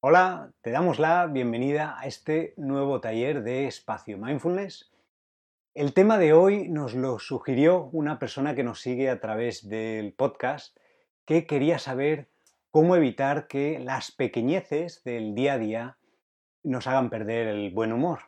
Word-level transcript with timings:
Hola, 0.00 0.52
te 0.60 0.70
damos 0.70 0.98
la 0.98 1.26
bienvenida 1.26 1.98
a 1.98 2.06
este 2.06 2.52
nuevo 2.58 3.00
taller 3.00 3.42
de 3.42 3.66
Espacio 3.66 4.18
Mindfulness. 4.18 4.92
El 5.74 5.94
tema 5.94 6.18
de 6.18 6.34
hoy 6.34 6.68
nos 6.68 6.92
lo 6.92 7.18
sugirió 7.18 7.88
una 7.92 8.18
persona 8.18 8.54
que 8.54 8.62
nos 8.62 8.82
sigue 8.82 9.08
a 9.08 9.20
través 9.20 9.70
del 9.70 10.12
podcast 10.12 10.76
que 11.24 11.46
quería 11.46 11.78
saber 11.78 12.28
cómo 12.70 12.94
evitar 12.94 13.46
que 13.46 13.78
las 13.78 14.12
pequeñeces 14.12 15.02
del 15.02 15.34
día 15.34 15.54
a 15.54 15.58
día 15.58 15.96
nos 16.62 16.86
hagan 16.86 17.08
perder 17.08 17.46
el 17.48 17.70
buen 17.70 17.90
humor. 17.90 18.20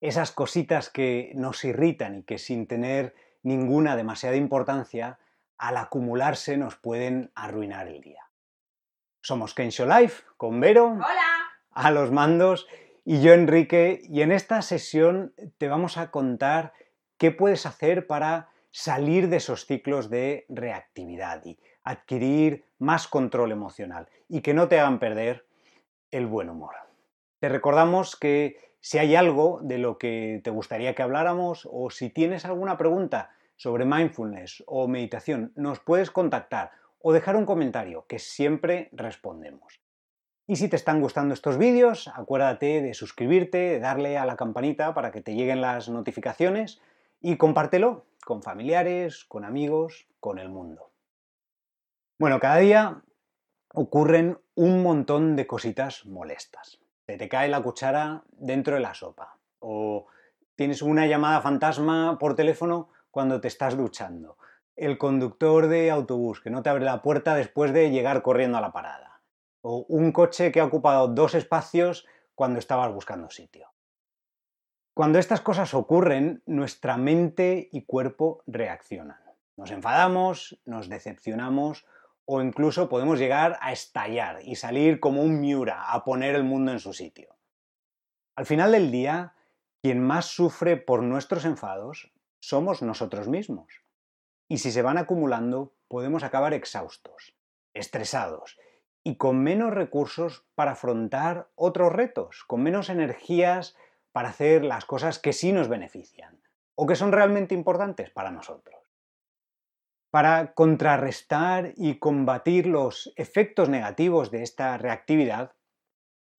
Esas 0.00 0.32
cositas 0.32 0.88
que 0.88 1.32
nos 1.34 1.62
irritan 1.66 2.20
y 2.20 2.22
que 2.22 2.38
sin 2.38 2.66
tener 2.66 3.14
ninguna 3.42 3.94
demasiada 3.94 4.36
importancia, 4.36 5.18
al 5.58 5.76
acumularse 5.76 6.56
nos 6.56 6.76
pueden 6.76 7.30
arruinar 7.34 7.88
el 7.88 8.00
día. 8.00 8.29
Somos 9.22 9.54
Kensho 9.54 9.86
Life 9.86 10.24
con 10.36 10.60
Vero. 10.60 10.86
Hola. 10.92 11.50
A 11.72 11.90
los 11.90 12.10
mandos 12.10 12.66
y 13.04 13.20
yo 13.20 13.34
Enrique 13.34 14.00
y 14.08 14.22
en 14.22 14.32
esta 14.32 14.62
sesión 14.62 15.34
te 15.58 15.68
vamos 15.68 15.98
a 15.98 16.10
contar 16.10 16.72
qué 17.18 17.30
puedes 17.30 17.66
hacer 17.66 18.06
para 18.06 18.48
salir 18.70 19.28
de 19.28 19.36
esos 19.36 19.66
ciclos 19.66 20.08
de 20.08 20.46
reactividad 20.48 21.44
y 21.44 21.58
adquirir 21.84 22.64
más 22.78 23.08
control 23.08 23.52
emocional 23.52 24.08
y 24.28 24.40
que 24.40 24.54
no 24.54 24.68
te 24.68 24.80
hagan 24.80 24.98
perder 24.98 25.44
el 26.10 26.26
buen 26.26 26.48
humor. 26.48 26.74
Te 27.40 27.48
recordamos 27.48 28.16
que 28.16 28.74
si 28.80 28.98
hay 28.98 29.16
algo 29.16 29.60
de 29.62 29.78
lo 29.78 29.98
que 29.98 30.40
te 30.42 30.50
gustaría 30.50 30.94
que 30.94 31.02
habláramos 31.02 31.68
o 31.70 31.90
si 31.90 32.08
tienes 32.08 32.46
alguna 32.46 32.78
pregunta 32.78 33.30
sobre 33.56 33.84
mindfulness 33.84 34.64
o 34.66 34.88
meditación, 34.88 35.52
nos 35.56 35.80
puedes 35.80 36.10
contactar 36.10 36.72
o 37.00 37.12
dejar 37.12 37.36
un 37.36 37.46
comentario, 37.46 38.06
que 38.06 38.18
siempre 38.18 38.88
respondemos. 38.92 39.80
Y 40.46 40.56
si 40.56 40.68
te 40.68 40.76
están 40.76 41.00
gustando 41.00 41.32
estos 41.32 41.58
vídeos, 41.58 42.08
acuérdate 42.08 42.82
de 42.82 42.94
suscribirte, 42.94 43.78
darle 43.78 44.18
a 44.18 44.26
la 44.26 44.36
campanita 44.36 44.94
para 44.94 45.12
que 45.12 45.20
te 45.20 45.34
lleguen 45.34 45.60
las 45.60 45.88
notificaciones 45.88 46.80
y 47.20 47.36
compártelo 47.36 48.06
con 48.24 48.42
familiares, 48.42 49.24
con 49.24 49.44
amigos, 49.44 50.08
con 50.18 50.38
el 50.38 50.48
mundo. 50.48 50.90
Bueno, 52.18 52.40
cada 52.40 52.56
día 52.56 53.02
ocurren 53.72 54.38
un 54.54 54.82
montón 54.82 55.36
de 55.36 55.46
cositas 55.46 56.04
molestas. 56.04 56.80
Se 57.06 57.16
te 57.16 57.28
cae 57.28 57.48
la 57.48 57.62
cuchara 57.62 58.24
dentro 58.32 58.74
de 58.74 58.80
la 58.80 58.94
sopa 58.94 59.38
o 59.60 60.06
tienes 60.56 60.82
una 60.82 61.06
llamada 61.06 61.40
fantasma 61.40 62.18
por 62.18 62.34
teléfono 62.34 62.90
cuando 63.10 63.40
te 63.40 63.48
estás 63.48 63.76
duchando 63.76 64.36
el 64.80 64.96
conductor 64.96 65.68
de 65.68 65.90
autobús 65.90 66.40
que 66.40 66.50
no 66.50 66.62
te 66.62 66.70
abre 66.70 66.84
la 66.84 67.02
puerta 67.02 67.34
después 67.34 67.72
de 67.72 67.90
llegar 67.90 68.22
corriendo 68.22 68.56
a 68.56 68.62
la 68.62 68.72
parada. 68.72 69.20
O 69.60 69.84
un 69.88 70.10
coche 70.10 70.50
que 70.52 70.60
ha 70.60 70.64
ocupado 70.64 71.08
dos 71.08 71.34
espacios 71.34 72.06
cuando 72.34 72.58
estabas 72.58 72.90
buscando 72.92 73.28
sitio. 73.28 73.68
Cuando 74.94 75.18
estas 75.18 75.42
cosas 75.42 75.74
ocurren, 75.74 76.42
nuestra 76.46 76.96
mente 76.96 77.68
y 77.70 77.84
cuerpo 77.84 78.42
reaccionan. 78.46 79.20
Nos 79.56 79.70
enfadamos, 79.70 80.58
nos 80.64 80.88
decepcionamos 80.88 81.86
o 82.24 82.40
incluso 82.40 82.88
podemos 82.88 83.18
llegar 83.18 83.58
a 83.60 83.72
estallar 83.72 84.38
y 84.42 84.56
salir 84.56 84.98
como 84.98 85.22
un 85.22 85.40
miura 85.40 85.92
a 85.92 86.04
poner 86.04 86.34
el 86.34 86.44
mundo 86.44 86.72
en 86.72 86.78
su 86.78 86.94
sitio. 86.94 87.36
Al 88.34 88.46
final 88.46 88.72
del 88.72 88.90
día, 88.90 89.34
quien 89.82 90.02
más 90.02 90.24
sufre 90.24 90.78
por 90.78 91.02
nuestros 91.02 91.44
enfados 91.44 92.12
somos 92.38 92.80
nosotros 92.80 93.28
mismos. 93.28 93.82
Y 94.50 94.58
si 94.58 94.72
se 94.72 94.82
van 94.82 94.98
acumulando, 94.98 95.72
podemos 95.86 96.24
acabar 96.24 96.54
exhaustos, 96.54 97.36
estresados 97.72 98.58
y 99.04 99.14
con 99.14 99.44
menos 99.44 99.72
recursos 99.72 100.44
para 100.56 100.72
afrontar 100.72 101.48
otros 101.54 101.92
retos, 101.92 102.42
con 102.48 102.60
menos 102.60 102.88
energías 102.88 103.76
para 104.10 104.30
hacer 104.30 104.64
las 104.64 104.86
cosas 104.86 105.20
que 105.20 105.32
sí 105.32 105.52
nos 105.52 105.68
benefician 105.68 106.42
o 106.74 106.88
que 106.88 106.96
son 106.96 107.12
realmente 107.12 107.54
importantes 107.54 108.10
para 108.10 108.32
nosotros. 108.32 108.74
Para 110.10 110.52
contrarrestar 110.54 111.72
y 111.76 112.00
combatir 112.00 112.66
los 112.66 113.12
efectos 113.14 113.68
negativos 113.68 114.32
de 114.32 114.42
esta 114.42 114.76
reactividad, 114.78 115.52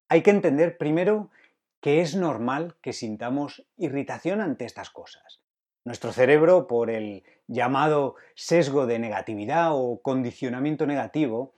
hay 0.10 0.22
que 0.22 0.32
entender 0.32 0.78
primero 0.78 1.32
que 1.80 2.02
es 2.02 2.18
normal 2.18 2.76
que 2.82 2.92
sintamos 2.92 3.66
irritación 3.78 4.42
ante 4.42 4.66
estas 4.66 4.90
cosas 4.90 5.42
nuestro 5.84 6.12
cerebro, 6.12 6.68
por 6.68 6.90
el 6.90 7.24
llamado 7.52 8.16
sesgo 8.36 8.86
de 8.86 9.00
negatividad 9.00 9.70
o 9.72 10.02
condicionamiento 10.02 10.86
negativo, 10.86 11.54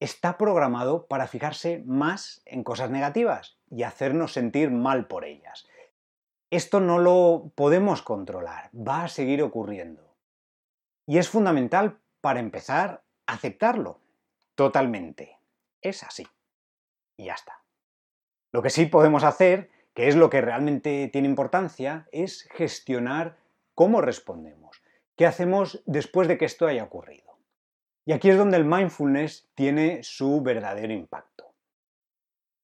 está 0.00 0.36
programado 0.36 1.06
para 1.06 1.28
fijarse 1.28 1.82
más 1.86 2.42
en 2.44 2.64
cosas 2.64 2.90
negativas 2.90 3.58
y 3.70 3.84
hacernos 3.84 4.32
sentir 4.32 4.70
mal 4.70 5.06
por 5.06 5.24
ellas. 5.24 5.66
Esto 6.50 6.80
no 6.80 6.98
lo 6.98 7.52
podemos 7.54 8.02
controlar, 8.02 8.70
va 8.74 9.04
a 9.04 9.08
seguir 9.08 9.42
ocurriendo. 9.42 10.16
Y 11.06 11.18
es 11.18 11.28
fundamental, 11.28 11.98
para 12.20 12.40
empezar, 12.40 13.02
aceptarlo 13.26 14.00
totalmente. 14.54 15.38
Es 15.80 16.02
así. 16.02 16.26
Y 17.16 17.26
ya 17.26 17.34
está. 17.34 17.62
Lo 18.52 18.62
que 18.62 18.70
sí 18.70 18.86
podemos 18.86 19.24
hacer, 19.24 19.70
que 19.94 20.08
es 20.08 20.16
lo 20.16 20.30
que 20.30 20.40
realmente 20.40 21.08
tiene 21.12 21.28
importancia, 21.28 22.06
es 22.12 22.48
gestionar 22.52 23.36
¿Cómo 23.74 24.02
respondemos? 24.02 24.61
¿Qué 25.22 25.28
hacemos 25.28 25.80
después 25.86 26.26
de 26.26 26.36
que 26.36 26.46
esto 26.46 26.66
haya 26.66 26.82
ocurrido? 26.82 27.38
Y 28.04 28.10
aquí 28.10 28.28
es 28.28 28.36
donde 28.36 28.56
el 28.56 28.64
mindfulness 28.64 29.48
tiene 29.54 30.02
su 30.02 30.42
verdadero 30.42 30.92
impacto. 30.92 31.54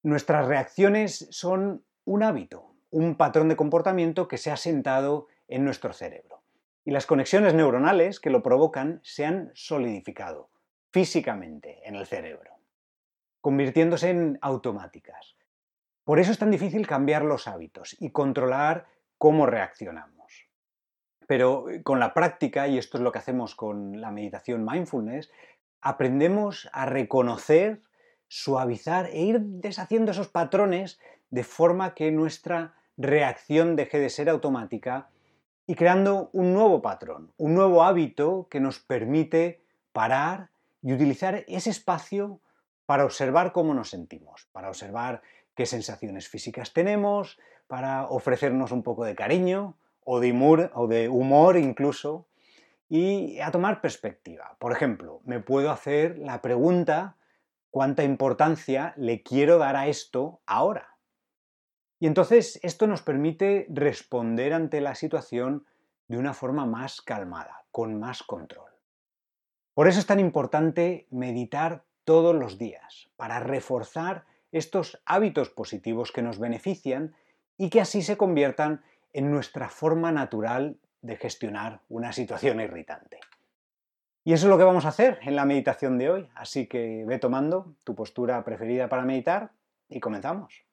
Nuestras 0.02 0.48
reacciones 0.48 1.28
son 1.30 1.84
un 2.04 2.24
hábito, 2.24 2.74
un 2.90 3.14
patrón 3.14 3.48
de 3.48 3.54
comportamiento 3.54 4.26
que 4.26 4.38
se 4.38 4.50
ha 4.50 4.56
sentado 4.56 5.28
en 5.46 5.64
nuestro 5.64 5.92
cerebro. 5.92 6.42
Y 6.84 6.90
las 6.90 7.06
conexiones 7.06 7.54
neuronales 7.54 8.18
que 8.18 8.30
lo 8.30 8.42
provocan 8.42 8.98
se 9.04 9.24
han 9.24 9.52
solidificado 9.54 10.50
físicamente 10.90 11.86
en 11.86 11.94
el 11.94 12.06
cerebro, 12.06 12.56
convirtiéndose 13.40 14.10
en 14.10 14.36
automáticas. 14.42 15.36
Por 16.02 16.18
eso 16.18 16.32
es 16.32 16.38
tan 16.40 16.50
difícil 16.50 16.88
cambiar 16.88 17.24
los 17.24 17.46
hábitos 17.46 17.96
y 18.00 18.10
controlar 18.10 18.88
cómo 19.16 19.46
reaccionamos. 19.46 20.17
Pero 21.28 21.68
eh, 21.68 21.82
con 21.84 22.00
la 22.00 22.14
práctica, 22.14 22.66
y 22.66 22.78
esto 22.78 22.96
es 22.96 23.04
lo 23.04 23.12
que 23.12 23.18
hacemos 23.20 23.54
con 23.54 24.00
la 24.00 24.10
meditación 24.10 24.64
mindfulness, 24.64 25.30
aprendemos 25.80 26.68
a 26.72 26.86
reconocer, 26.86 27.82
suavizar 28.26 29.06
e 29.12 29.20
ir 29.20 29.40
deshaciendo 29.40 30.10
esos 30.10 30.28
patrones 30.28 30.98
de 31.30 31.44
forma 31.44 31.94
que 31.94 32.10
nuestra 32.10 32.74
reacción 32.96 33.76
deje 33.76 34.00
de 34.00 34.10
ser 34.10 34.28
automática 34.30 35.10
y 35.66 35.74
creando 35.74 36.30
un 36.32 36.54
nuevo 36.54 36.80
patrón, 36.80 37.32
un 37.36 37.54
nuevo 37.54 37.84
hábito 37.84 38.48
que 38.50 38.58
nos 38.58 38.78
permite 38.78 39.62
parar 39.92 40.48
y 40.82 40.94
utilizar 40.94 41.44
ese 41.46 41.68
espacio 41.68 42.40
para 42.86 43.04
observar 43.04 43.52
cómo 43.52 43.74
nos 43.74 43.90
sentimos, 43.90 44.48
para 44.50 44.68
observar 44.68 45.20
qué 45.54 45.66
sensaciones 45.66 46.26
físicas 46.26 46.72
tenemos, 46.72 47.38
para 47.66 48.06
ofrecernos 48.06 48.72
un 48.72 48.82
poco 48.82 49.04
de 49.04 49.14
cariño, 49.14 49.76
o 50.10 50.20
de 50.20 51.08
humor, 51.10 51.56
incluso, 51.58 52.26
y 52.88 53.38
a 53.40 53.50
tomar 53.50 53.82
perspectiva. 53.82 54.56
Por 54.58 54.72
ejemplo, 54.72 55.20
me 55.24 55.40
puedo 55.40 55.70
hacer 55.70 56.18
la 56.18 56.40
pregunta 56.40 57.18
cuánta 57.70 58.04
importancia 58.04 58.94
le 58.96 59.22
quiero 59.22 59.58
dar 59.58 59.76
a 59.76 59.86
esto 59.86 60.40
ahora. 60.46 60.96
Y 62.00 62.06
entonces 62.06 62.58
esto 62.62 62.86
nos 62.86 63.02
permite 63.02 63.66
responder 63.68 64.54
ante 64.54 64.80
la 64.80 64.94
situación 64.94 65.66
de 66.06 66.16
una 66.16 66.32
forma 66.32 66.64
más 66.64 67.02
calmada, 67.02 67.66
con 67.70 68.00
más 68.00 68.22
control. 68.22 68.70
Por 69.74 69.88
eso 69.88 70.00
es 70.00 70.06
tan 70.06 70.20
importante 70.20 71.06
meditar 71.10 71.84
todos 72.04 72.34
los 72.34 72.56
días, 72.56 73.10
para 73.16 73.40
reforzar 73.40 74.24
estos 74.52 75.02
hábitos 75.04 75.50
positivos 75.50 76.12
que 76.12 76.22
nos 76.22 76.38
benefician 76.38 77.14
y 77.58 77.68
que 77.68 77.82
así 77.82 78.00
se 78.00 78.16
conviertan 78.16 78.82
en 79.12 79.30
nuestra 79.30 79.68
forma 79.68 80.12
natural 80.12 80.78
de 81.02 81.16
gestionar 81.16 81.80
una 81.88 82.12
situación 82.12 82.60
irritante. 82.60 83.20
Y 84.24 84.32
eso 84.32 84.46
es 84.46 84.50
lo 84.50 84.58
que 84.58 84.64
vamos 84.64 84.84
a 84.84 84.88
hacer 84.88 85.18
en 85.22 85.36
la 85.36 85.44
meditación 85.44 85.96
de 85.96 86.10
hoy, 86.10 86.28
así 86.34 86.66
que 86.66 87.04
ve 87.06 87.18
tomando 87.18 87.74
tu 87.84 87.94
postura 87.94 88.44
preferida 88.44 88.88
para 88.88 89.04
meditar 89.04 89.52
y 89.88 90.00
comenzamos. 90.00 90.68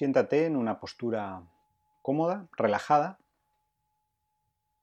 Siéntate 0.00 0.46
en 0.46 0.56
una 0.56 0.80
postura 0.80 1.42
cómoda, 2.00 2.48
relajada. 2.56 3.18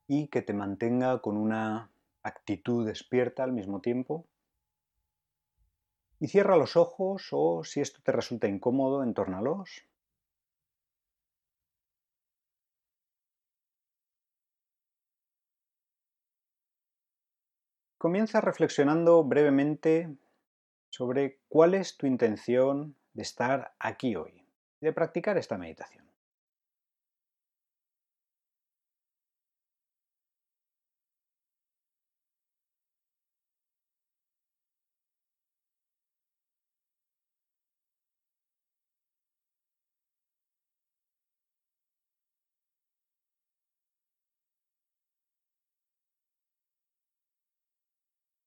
y 0.07 0.27
que 0.27 0.43
te 0.43 0.53
mantenga 0.53 1.23
con 1.23 1.37
una 1.37 1.89
actitud 2.21 2.85
despierta 2.85 3.43
al 3.43 3.51
mismo 3.51 3.81
tiempo. 3.81 4.27
Y 6.19 6.27
cierra 6.27 6.55
los 6.55 6.77
ojos 6.77 7.29
o 7.31 7.63
si 7.63 7.81
esto 7.81 7.99
te 8.03 8.11
resulta 8.11 8.47
incómodo, 8.47 9.01
entórnalos. 9.01 9.87
Comienza 17.97 18.39
reflexionando 18.39 19.23
brevemente 19.23 20.15
sobre 20.91 21.39
cuál 21.49 21.73
es 21.73 21.97
tu 21.97 22.05
intención 22.05 22.95
de 23.15 23.23
estar 23.23 23.73
aquí 23.79 24.15
hoy 24.15 24.46
de 24.81 24.93
practicar 24.93 25.37
esta 25.37 25.57
meditación. 25.57 26.05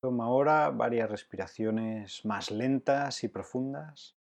Toma 0.03 0.25
ahora 0.25 0.71
varias 0.71 1.11
respiraciones 1.11 2.25
más 2.25 2.51
lentas 2.51 3.23
y 3.23 3.29
profundas, 3.29 4.20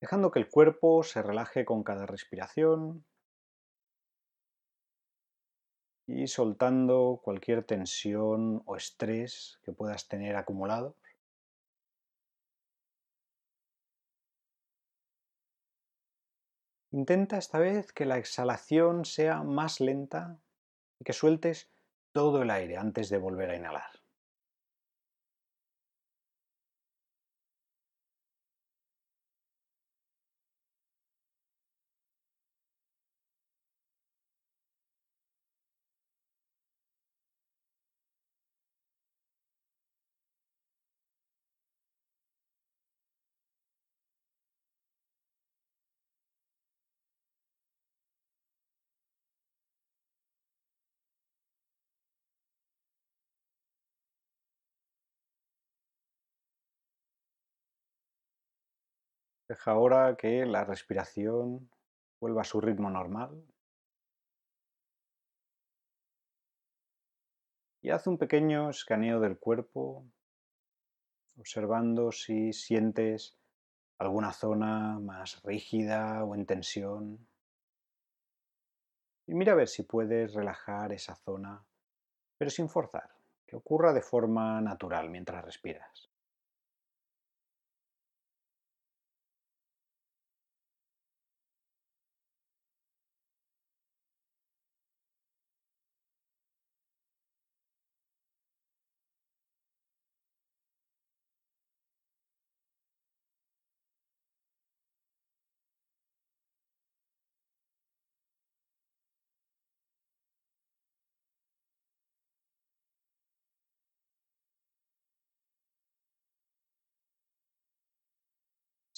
dejando 0.00 0.30
que 0.30 0.38
el 0.38 0.48
cuerpo 0.48 1.02
se 1.02 1.22
relaje 1.22 1.64
con 1.64 1.82
cada 1.82 2.06
respiración 2.06 3.04
y 6.06 6.26
soltando 6.26 7.20
cualquier 7.22 7.64
tensión 7.64 8.62
o 8.64 8.76
estrés 8.76 9.60
que 9.62 9.72
puedas 9.72 10.08
tener 10.08 10.36
acumulado. 10.36 10.96
Intenta 16.90 17.36
esta 17.36 17.58
vez 17.58 17.92
que 17.92 18.06
la 18.06 18.16
exhalación 18.16 19.04
sea 19.04 19.42
más 19.42 19.80
lenta 19.80 20.38
y 20.98 21.04
que 21.04 21.12
sueltes 21.12 21.70
todo 22.12 22.42
el 22.42 22.50
aire 22.50 22.78
antes 22.78 23.10
de 23.10 23.18
volver 23.18 23.50
a 23.50 23.56
inhalar. 23.56 23.97
Deja 59.48 59.70
ahora 59.70 60.14
que 60.16 60.44
la 60.44 60.64
respiración 60.64 61.70
vuelva 62.20 62.42
a 62.42 62.44
su 62.44 62.60
ritmo 62.60 62.90
normal. 62.90 63.42
Y 67.80 67.88
haz 67.88 68.06
un 68.06 68.18
pequeño 68.18 68.68
escaneo 68.68 69.20
del 69.20 69.38
cuerpo, 69.38 70.04
observando 71.38 72.12
si 72.12 72.52
sientes 72.52 73.38
alguna 73.96 74.32
zona 74.34 74.98
más 74.98 75.42
rígida 75.42 76.24
o 76.24 76.34
en 76.34 76.44
tensión. 76.44 77.26
Y 79.26 79.34
mira 79.34 79.52
a 79.52 79.56
ver 79.56 79.68
si 79.68 79.82
puedes 79.82 80.34
relajar 80.34 80.92
esa 80.92 81.14
zona, 81.14 81.64
pero 82.36 82.50
sin 82.50 82.68
forzar, 82.68 83.10
que 83.46 83.56
ocurra 83.56 83.94
de 83.94 84.02
forma 84.02 84.60
natural 84.60 85.08
mientras 85.08 85.42
respiras. 85.42 86.07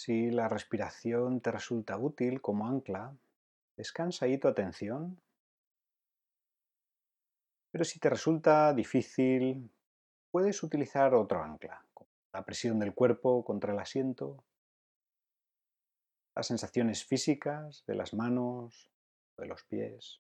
Si 0.03 0.31
la 0.31 0.49
respiración 0.49 1.43
te 1.43 1.53
resulta 1.53 1.99
útil 1.99 2.41
como 2.41 2.67
ancla, 2.67 3.15
descansa 3.77 4.25
ahí 4.25 4.39
tu 4.39 4.49
atención. 4.49 5.21
Pero 7.71 7.85
si 7.85 8.01
te 8.01 8.09
resulta 8.09 8.73
difícil, 8.73 9.71
puedes 10.31 10.63
utilizar 10.63 11.13
otro 11.13 11.43
ancla, 11.43 11.85
como 11.93 12.09
la 12.33 12.43
presión 12.47 12.79
del 12.79 12.95
cuerpo 12.95 13.45
contra 13.45 13.75
el 13.75 13.79
asiento, 13.79 14.43
las 16.35 16.47
sensaciones 16.47 17.05
físicas 17.05 17.85
de 17.87 17.95
las 17.95 18.15
manos, 18.15 18.91
de 19.37 19.47
los 19.49 19.65
pies. 19.65 20.19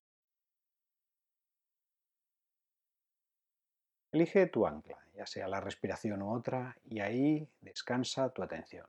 Elige 4.12 4.46
tu 4.48 4.66
ancla, 4.66 4.98
ya 5.14 5.24
sea 5.24 5.48
la 5.48 5.62
respiración 5.62 6.20
u 6.20 6.34
otra, 6.34 6.76
y 6.84 7.00
ahí 7.00 7.48
descansa 7.62 8.28
tu 8.28 8.42
atención. 8.42 8.86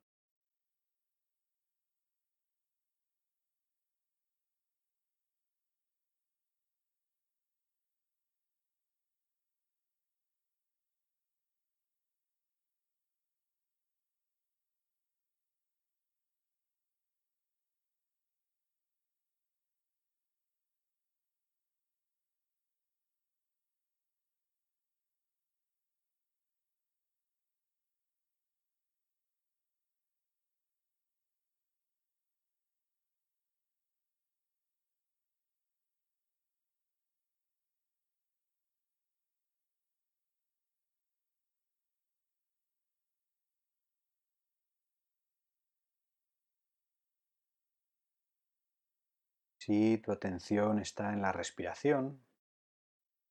Si 49.61 49.99
tu 49.99 50.11
atención 50.11 50.79
está 50.79 51.13
en 51.13 51.21
la 51.21 51.31
respiración, 51.31 52.19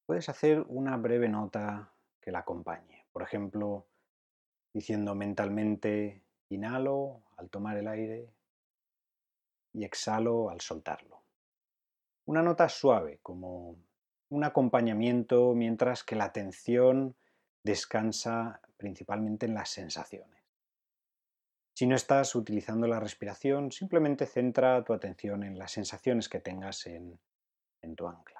puedes 0.07 0.29
hacer 0.29 0.65
una 0.69 0.97
breve 0.97 1.29
nota 1.29 1.93
que 2.21 2.31
la 2.31 2.39
acompañe. 2.39 3.05
Por 3.11 3.25
ejemplo, 3.25 3.89
diciendo 4.73 5.17
mentalmente 5.17 6.23
inhalo 6.49 7.25
al 7.37 7.51
tomar 7.51 7.79
el 7.79 7.89
aire 7.89 8.33
y 9.73 9.83
exhalo 9.83 10.51
al 10.51 10.61
soltarlo. 10.61 11.21
Una 12.27 12.43
nota 12.43 12.69
suave, 12.69 13.19
como 13.25 13.75
un 14.29 14.45
acompañamiento 14.45 15.53
mientras 15.57 16.05
que 16.05 16.15
la 16.15 16.27
atención 16.27 17.17
descansa 17.65 18.61
principalmente 18.77 19.47
en 19.47 19.55
las 19.55 19.71
sensaciones. 19.71 20.40
Si 21.81 21.87
no 21.87 21.97
estás 21.97 22.35
utilizando 22.35 22.87
la 22.87 23.01
respiración, 23.01 23.73
simplemente 23.73 24.27
centra 24.27 24.85
tu 24.85 24.93
atención 24.93 25.43
en 25.43 25.59
las 25.59 25.73
sensaciones 25.73 26.29
que 26.29 26.39
tengas 26.39 26.87
en, 26.87 27.19
tu 27.97 28.07
ancla. 28.07 28.40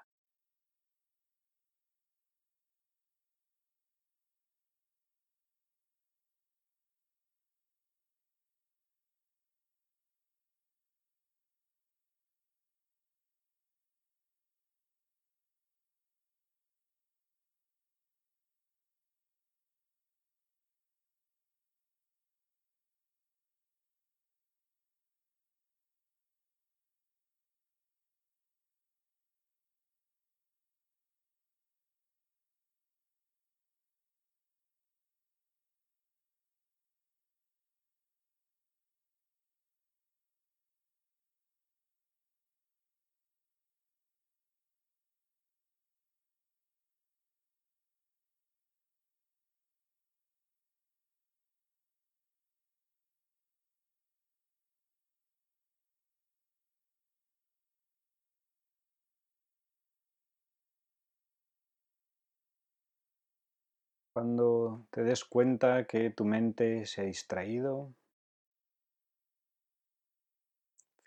Cuando 64.13 64.89
te 64.91 65.05
des 65.05 65.25
cuenta 65.25 65.87
que 65.87 66.11
tu 66.11 66.25
mente 66.25 66.85
se 66.85 67.03
ha 67.03 67.05
distraído, 67.05 67.95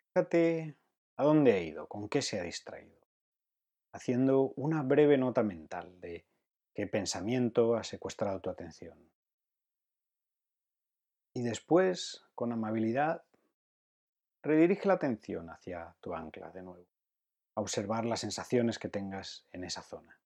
fíjate 0.08 0.78
a 1.18 1.24
dónde 1.24 1.52
ha 1.52 1.60
ido, 1.60 1.88
con 1.88 2.08
qué 2.08 2.22
se 2.22 2.40
ha 2.40 2.44
distraído, 2.44 2.98
haciendo 3.92 4.54
una 4.56 4.84
breve 4.84 5.18
nota 5.18 5.44
mental 5.44 6.00
de 6.00 6.26
qué 6.74 6.88
pensamiento 6.88 7.76
ha 7.76 7.84
secuestrado 7.84 8.40
tu 8.40 8.50
atención. 8.50 8.98
Y 11.34 11.44
después, 11.44 12.24
con 12.36 12.54
amabilidad, 12.54 13.26
redirige 14.44 14.88
la 14.88 14.94
atención 14.94 15.50
hacia 15.50 15.96
tu 16.00 16.14
ancla 16.14 16.52
de 16.52 16.62
nuevo, 16.62 16.88
a 17.56 17.62
observar 17.62 18.06
las 18.06 18.22
sensaciones 18.22 18.80
que 18.80 18.88
tengas 18.88 19.46
en 19.52 19.66
esa 19.66 19.82
zona. 19.82 20.23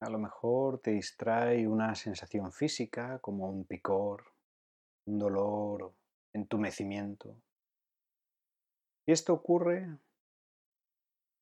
A 0.00 0.10
lo 0.10 0.18
mejor 0.18 0.80
te 0.80 0.92
distrae 0.92 1.66
una 1.66 1.94
sensación 1.94 2.52
física 2.52 3.18
como 3.18 3.48
un 3.48 3.64
picor, 3.64 4.32
un 5.06 5.18
dolor, 5.18 5.92
entumecimiento. 6.32 7.36
Si 9.04 9.12
esto 9.12 9.32
ocurre, 9.32 9.98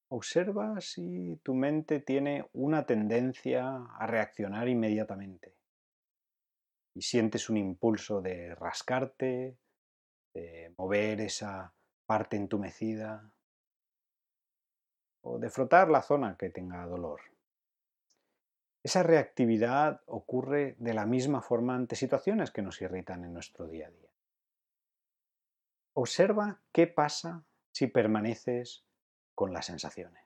observa 0.08 0.80
si 0.80 1.38
tu 1.42 1.54
mente 1.54 2.00
tiene 2.00 2.48
una 2.54 2.86
tendencia 2.86 3.84
a 3.98 4.06
reaccionar 4.06 4.68
inmediatamente 4.68 5.54
y 6.94 7.02
sientes 7.02 7.50
un 7.50 7.58
impulso 7.58 8.22
de 8.22 8.54
rascarte, 8.54 9.58
de 10.32 10.74
mover 10.78 11.20
esa 11.20 11.74
parte 12.06 12.36
entumecida 12.36 13.30
o 15.20 15.38
de 15.38 15.50
frotar 15.50 15.90
la 15.90 16.00
zona 16.00 16.36
que 16.38 16.48
tenga 16.48 16.86
dolor. 16.86 17.35
Esa 18.86 19.02
reactividad 19.02 20.02
ocurre 20.06 20.76
de 20.78 20.94
la 20.94 21.06
misma 21.06 21.42
forma 21.42 21.74
ante 21.74 21.96
situaciones 21.96 22.52
que 22.52 22.62
nos 22.62 22.80
irritan 22.80 23.24
en 23.24 23.34
nuestro 23.34 23.66
día 23.66 23.88
a 23.88 23.90
día. 23.90 24.10
Observa 25.94 26.62
qué 26.70 26.86
pasa 26.86 27.44
si 27.72 27.88
permaneces 27.88 28.84
con 29.34 29.52
las 29.52 29.66
sensaciones. 29.66 30.25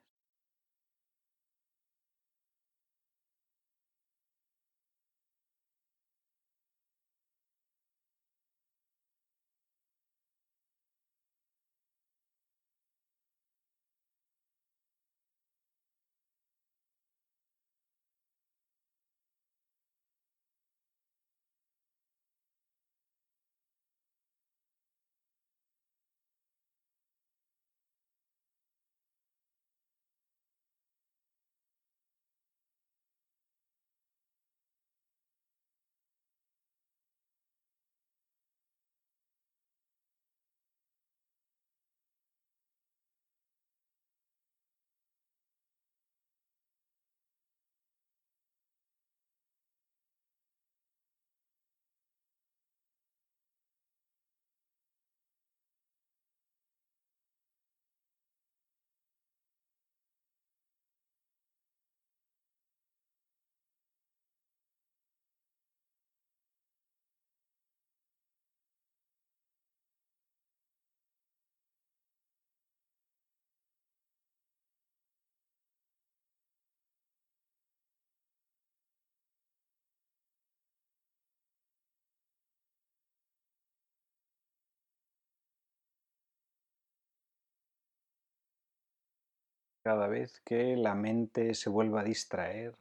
Cada 89.83 90.09
vez 90.09 90.41
que 90.45 90.77
la 90.77 90.95
mente 90.95 91.55
se 91.55 91.71
vuelva 91.71 92.01
a 92.01 92.05
distraer, 92.05 92.75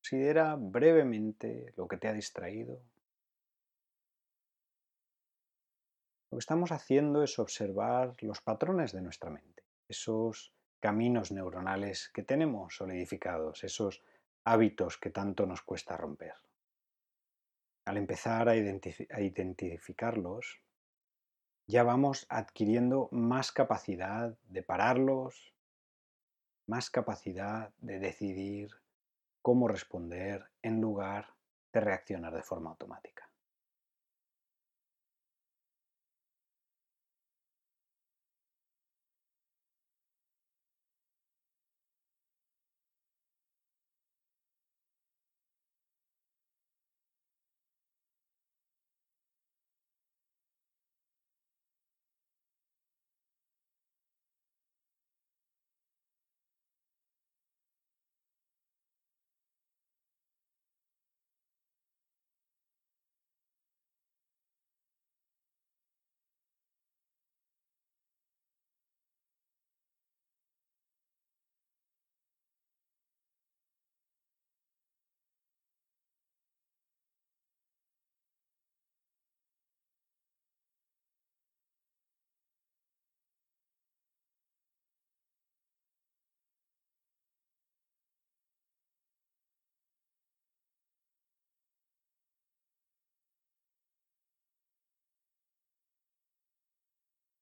considera 0.00 0.56
brevemente 0.56 1.74
lo 1.76 1.86
que 1.86 1.98
te 1.98 2.08
ha 2.08 2.12
distraído. 2.12 2.80
Lo 6.30 6.38
que 6.38 6.40
estamos 6.40 6.72
haciendo 6.72 7.22
es 7.22 7.38
observar 7.38 8.14
los 8.22 8.40
patrones 8.40 8.92
de 8.92 9.02
nuestra 9.02 9.30
mente, 9.30 9.64
esos 9.88 10.52
caminos 10.80 11.32
neuronales 11.32 12.08
que 12.08 12.22
tenemos 12.22 12.76
solidificados, 12.76 13.64
esos 13.64 14.02
hábitos 14.44 14.96
que 14.96 15.10
tanto 15.10 15.44
nos 15.44 15.62
cuesta 15.62 15.96
romper. 15.96 16.34
Al 17.84 17.96
empezar 17.96 18.48
a, 18.48 18.56
identificarlos, 18.56 20.60
ya 21.66 21.82
vamos 21.82 22.26
adquiriendo 22.28 23.08
más 23.12 23.52
capacidad 23.52 24.36
de 24.48 24.62
pararlos, 24.62 25.55
más 26.66 26.90
capacidad 26.90 27.72
de 27.78 27.98
decidir 27.98 28.70
cómo 29.42 29.68
responder 29.68 30.44
en 30.62 30.80
lugar 30.80 31.34
de 31.72 31.80
reaccionar 31.80 32.34
de 32.34 32.42
forma 32.42 32.70
automática. 32.70 33.30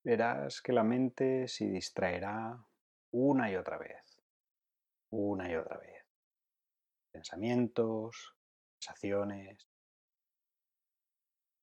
Verás 0.04 0.60
que 0.60 0.72
la 0.72 0.84
mente 0.84 1.48
se 1.48 1.66
distraerá 1.66 2.62
una 3.10 3.50
y 3.50 3.56
otra 3.56 3.78
vez, 3.78 4.22
una 5.10 5.50
y 5.50 5.56
otra 5.56 5.78
vez. 5.78 6.04
Pensamientos, 7.10 8.36
sensaciones. 8.78 9.66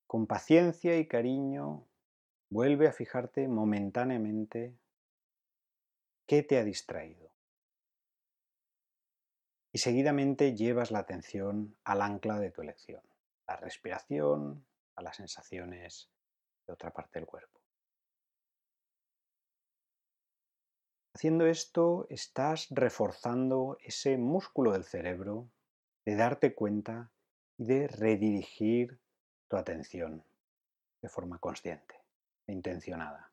Con 0.07 0.25
paciencia 0.25 0.97
y 0.97 1.07
cariño, 1.07 1.87
vuelve 2.49 2.87
a 2.87 2.93
fijarte 2.93 3.47
momentáneamente 3.47 4.75
qué 6.25 6.43
te 6.43 6.57
ha 6.57 6.63
distraído. 6.63 7.31
Y 9.71 9.77
seguidamente 9.77 10.55
llevas 10.55 10.91
la 10.91 10.99
atención 10.99 11.77
al 11.85 12.01
ancla 12.01 12.39
de 12.39 12.51
tu 12.51 12.61
elección, 12.61 13.03
la 13.47 13.55
respiración, 13.55 14.65
a 14.95 15.01
las 15.01 15.15
sensaciones 15.15 16.09
de 16.67 16.73
otra 16.73 16.91
parte 16.91 17.19
del 17.19 17.27
cuerpo. 17.27 17.60
Haciendo 21.13 21.45
esto 21.45 22.07
estás 22.09 22.67
reforzando 22.69 23.77
ese 23.83 24.17
músculo 24.17 24.71
del 24.71 24.85
cerebro 24.85 25.49
de 26.05 26.15
darte 26.15 26.55
cuenta 26.55 27.11
y 27.57 27.65
de 27.65 27.87
redirigir 27.87 28.99
tu 29.49 29.57
atención 29.57 30.23
de 31.01 31.09
forma 31.09 31.37
consciente 31.39 31.95
e 32.47 32.53
intencionada. 32.53 33.30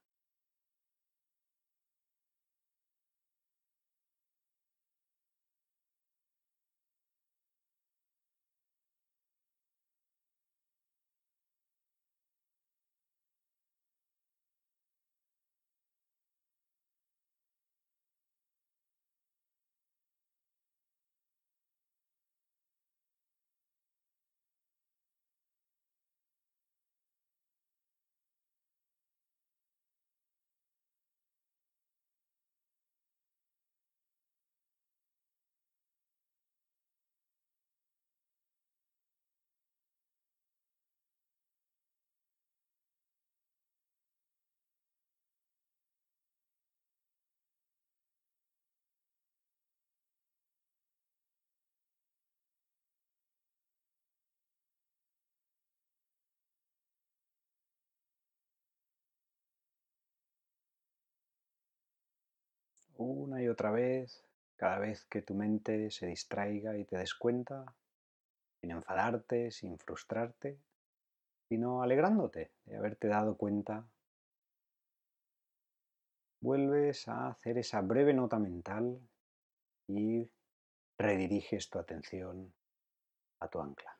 Una 62.98 63.42
y 63.42 63.48
otra 63.48 63.70
vez, 63.70 64.24
cada 64.56 64.78
vez 64.78 65.04
que 65.06 65.22
tu 65.22 65.34
mente 65.34 65.90
se 65.90 66.06
distraiga 66.06 66.76
y 66.76 66.84
te 66.84 66.96
des 66.96 67.14
cuenta, 67.14 67.74
sin 68.60 68.72
enfadarte, 68.72 69.50
sin 69.50 69.78
frustrarte, 69.78 70.58
sino 71.48 71.82
alegrándote 71.82 72.50
de 72.66 72.76
haberte 72.76 73.08
dado 73.08 73.36
cuenta, 73.36 73.86
vuelves 76.40 77.08
a 77.08 77.28
hacer 77.28 77.58
esa 77.58 77.80
breve 77.80 78.12
nota 78.14 78.38
mental 78.38 79.00
y 79.88 80.30
rediriges 80.98 81.70
tu 81.70 81.78
atención 81.78 82.52
a 83.40 83.48
tu 83.48 83.60
ancla. 83.60 83.97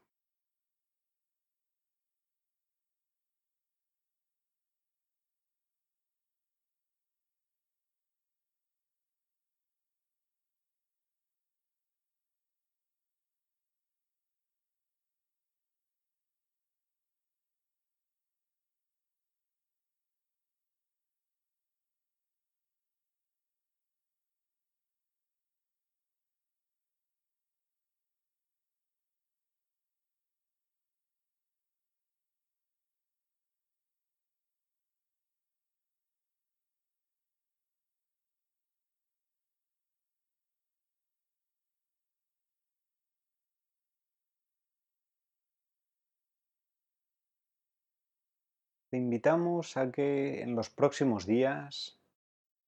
Te 48.91 48.97
invitamos 48.97 49.77
a 49.77 49.93
que 49.93 50.41
en 50.41 50.55
los 50.55 50.71
próximos 50.71 51.27
días, 51.27 51.99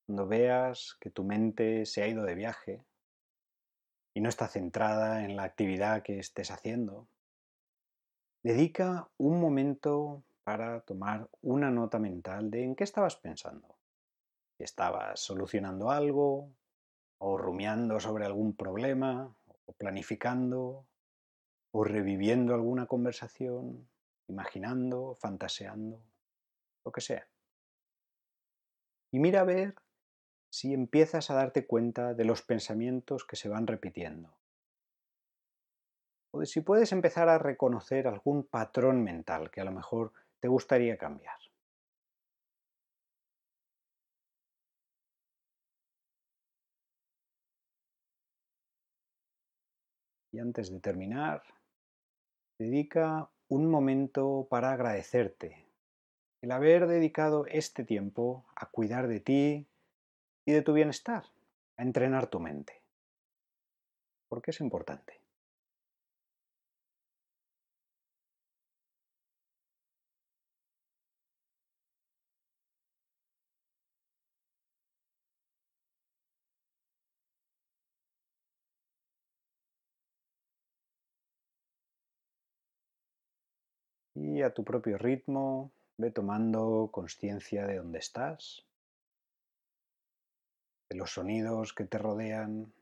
cuando 0.05 0.27
veas 0.27 0.99
que 1.01 1.09
tu 1.09 1.25
mente 1.25 1.87
se 1.87 2.03
ha 2.03 2.09
ido 2.09 2.25
de 2.25 2.35
viaje 2.35 2.85
y 4.13 4.21
no 4.21 4.29
está 4.29 4.47
centrada 4.47 5.25
en 5.25 5.35
la 5.35 5.45
actividad 5.45 6.03
que 6.03 6.19
estés 6.19 6.51
haciendo, 6.51 7.07
dedica 8.43 9.09
un 9.17 9.41
momento 9.41 10.23
para 10.45 10.83
tomar 10.83 11.31
una 11.41 11.71
nota 11.71 11.99
mental 11.99 12.51
de 12.51 12.65
en 12.65 12.77
qué 12.77 12.85
estabas 12.85 13.17
pensando. 13.17 13.79
Si 14.59 14.65
estabas 14.65 15.21
solucionando 15.21 15.91
algo, 15.91 16.51
o 17.17 17.39
rumiando 17.39 17.99
sobre 17.99 18.27
algún 18.27 18.53
problema, 18.53 19.35
o 19.65 19.73
planificando, 19.73 20.85
o 21.71 21.83
reviviendo 21.83 22.53
alguna 22.53 22.85
conversación, 22.85 23.89
imaginando, 24.29 25.15
fantaseando 25.15 26.10
lo 26.85 26.93
que 26.93 27.01
sea. 27.01 27.29
Y 29.13 29.19
mira 29.19 29.41
a 29.41 29.45
ver 29.45 29.75
si 30.51 30.73
empiezas 30.75 31.31
a 31.31 31.35
darte 31.35 31.67
cuenta 31.67 32.15
de 32.15 32.25
los 32.25 32.43
pensamientos 32.43 33.25
que 33.25 33.37
se 33.37 33.49
van 33.49 33.67
repitiendo. 33.67 34.37
O 36.33 36.41
de 36.41 36.47
si 36.47 36.61
puedes 36.61 36.93
empezar 36.93 37.29
a 37.29 37.39
reconocer 37.39 38.07
algún 38.07 38.45
patrón 38.45 39.03
mental 39.03 39.51
que 39.51 39.61
a 39.61 39.65
lo 39.65 39.73
mejor 39.73 40.13
te 40.39 40.49
gustaría 40.49 40.97
cambiar. 40.97 41.39
Y 50.33 50.39
antes 50.39 50.71
de 50.71 50.79
terminar, 50.79 51.43
dedica 52.59 53.29
un 53.49 53.69
momento 53.69 54.47
para 54.49 54.73
agradecerte 54.73 55.70
el 56.43 56.53
haber 56.53 56.87
dedicado 56.87 57.47
este 57.47 57.85
tiempo 57.85 58.45
a 58.57 58.67
cuidar 58.71 59.09
de 59.09 59.21
ti 59.21 59.67
y 60.47 60.53
de 60.53 60.63
tu 60.63 60.73
bienestar, 60.73 61.25
a 61.77 61.83
entrenar 61.83 62.29
tu 62.29 62.41
mente. 62.41 62.83
Porque 64.29 64.51
es 64.51 64.61
importante. 64.61 65.21
Y 84.15 84.43
a 84.43 84.53
tu 84.53 84.65
propio 84.65 84.99
ritmo, 84.99 85.73
Ve 86.01 86.11
tomando 86.11 86.89
conciencia 86.91 87.67
de 87.67 87.77
dónde 87.77 87.99
estás, 87.99 88.65
de 90.89 90.97
los 90.97 91.11
sonidos 91.11 91.75
que 91.75 91.85
te 91.85 91.99
rodean, 91.99 92.73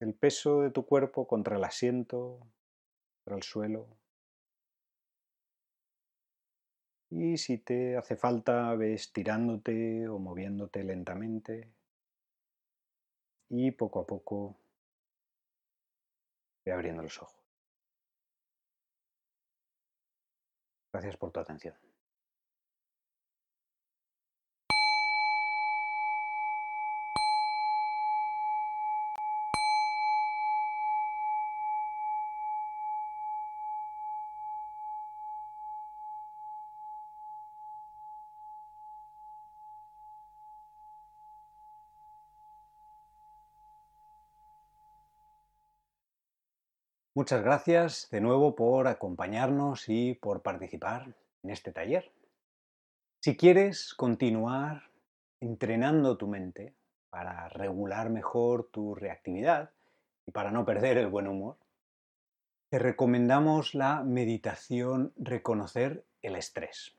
el 0.00 0.12
peso 0.12 0.60
de 0.60 0.70
tu 0.70 0.84
cuerpo 0.84 1.26
contra 1.26 1.56
el 1.56 1.64
asiento, 1.64 2.46
contra 3.24 3.36
el 3.36 3.42
suelo. 3.42 3.86
Y 7.08 7.38
si 7.38 7.56
te 7.56 7.96
hace 7.96 8.16
falta, 8.16 8.74
ve 8.74 8.92
estirándote 8.92 10.06
o 10.08 10.18
moviéndote 10.18 10.84
lentamente. 10.84 11.72
Y 13.48 13.70
poco 13.70 14.00
a 14.00 14.06
poco 14.06 14.56
ve 16.66 16.72
abriendo 16.72 17.02
los 17.02 17.22
ojos. 17.22 17.43
Gracias 20.94 21.16
por 21.16 21.32
tu 21.32 21.40
atención. 21.40 21.74
Muchas 47.16 47.44
gracias 47.44 48.08
de 48.10 48.20
nuevo 48.20 48.56
por 48.56 48.88
acompañarnos 48.88 49.88
y 49.88 50.14
por 50.14 50.42
participar 50.42 51.14
en 51.44 51.50
este 51.50 51.70
taller. 51.70 52.10
Si 53.20 53.36
quieres 53.36 53.94
continuar 53.94 54.90
entrenando 55.38 56.16
tu 56.16 56.26
mente 56.26 56.74
para 57.10 57.48
regular 57.50 58.10
mejor 58.10 58.68
tu 58.72 58.96
reactividad 58.96 59.70
y 60.26 60.32
para 60.32 60.50
no 60.50 60.64
perder 60.64 60.98
el 60.98 61.06
buen 61.06 61.28
humor, 61.28 61.56
te 62.68 62.80
recomendamos 62.80 63.76
la 63.76 64.02
meditación 64.02 65.12
Reconocer 65.14 66.04
el 66.20 66.34
estrés. 66.34 66.96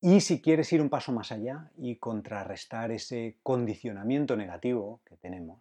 Y 0.00 0.20
si 0.20 0.40
quieres 0.40 0.72
ir 0.72 0.80
un 0.80 0.90
paso 0.90 1.10
más 1.10 1.32
allá 1.32 1.72
y 1.76 1.96
contrarrestar 1.96 2.92
ese 2.92 3.36
condicionamiento 3.42 4.36
negativo 4.36 5.00
que 5.04 5.16
tenemos, 5.16 5.60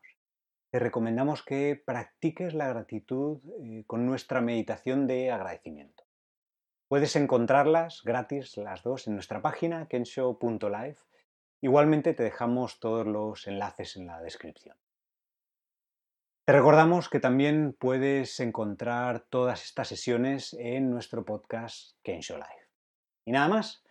te 0.77 0.83
recomendamos 0.83 1.41
que 1.41 1.81
practiques 1.83 2.53
la 2.53 2.67
gratitud 2.67 3.39
eh, 3.63 3.83
con 3.87 4.05
nuestra 4.05 4.41
meditación 4.41 5.07
de 5.07 5.31
agradecimiento. 5.31 6.03
Puedes 6.87 7.15
encontrarlas 7.15 8.03
gratis 8.03 8.55
las 8.57 8.83
dos 8.83 9.07
en 9.07 9.15
nuestra 9.15 9.41
página 9.41 9.87
kenshow.live. 9.87 10.97
Igualmente 11.61 12.13
te 12.13 12.21
dejamos 12.21 12.79
todos 12.79 13.07
los 13.07 13.47
enlaces 13.47 13.95
en 13.95 14.05
la 14.05 14.21
descripción. 14.21 14.77
Te 16.45 16.53
recordamos 16.53 17.09
que 17.09 17.19
también 17.19 17.73
puedes 17.73 18.39
encontrar 18.39 19.21
todas 19.21 19.63
estas 19.63 19.87
sesiones 19.87 20.53
en 20.59 20.91
nuestro 20.91 21.25
podcast 21.25 21.97
Kensho 22.03 22.35
Live. 22.35 22.69
Y 23.25 23.31
nada 23.31 23.47
más, 23.47 23.83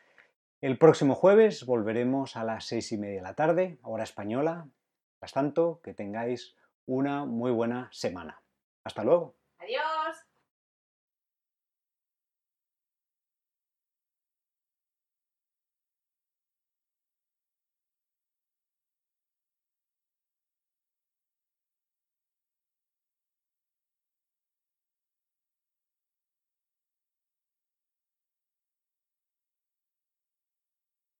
el 0.60 0.78
próximo 0.78 1.16
jueves 1.16 1.66
volveremos 1.66 2.36
a 2.36 2.44
las 2.44 2.66
seis 2.66 2.92
y 2.92 2.96
media 2.96 3.16
de 3.16 3.22
la 3.22 3.34
tarde, 3.34 3.80
hora 3.82 4.04
española. 4.04 4.68
Mientras 5.14 5.32
tanto, 5.32 5.80
que 5.82 5.92
tengáis 5.92 6.54
una 6.86 7.24
muy 7.24 7.50
buena 7.50 7.88
semana. 7.92 8.40
Hasta 8.84 9.04
luego. 9.04 9.36
Adiós. 9.58 9.82